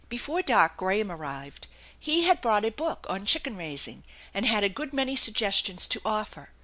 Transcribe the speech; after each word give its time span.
Before 0.09 0.41
dark 0.41 0.77
Graham 0.77 1.11
arrived. 1.11 1.67
He 1.99 2.23
had 2.23 2.41
brought 2.41 2.65
a 2.65 2.71
book 2.71 3.05
on 3.07 3.23
chicken 3.23 3.55
raising 3.55 4.03
and 4.33 4.47
had 4.47 4.63
a 4.63 4.67
good 4.67 4.93
many 4.93 5.15
suggestions 5.15 5.87
to 5.89 6.01
offer. 6.03 6.49